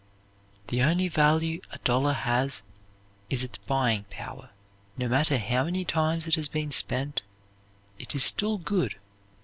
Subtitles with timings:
[0.69, 2.63] The only value a dollar has
[3.29, 4.49] is its buying power.
[4.97, 7.21] "No matter how many times it has been spent,
[7.99, 8.95] it is still good."